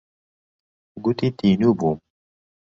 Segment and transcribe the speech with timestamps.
[1.03, 1.97] گوتی تینوو بووم.